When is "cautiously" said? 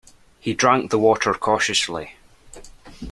1.35-2.15